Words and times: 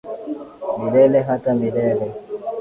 Milele 0.81 1.19
hata 1.27 1.51
milele. 1.59 2.07